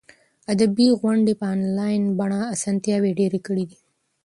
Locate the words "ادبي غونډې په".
0.53-1.45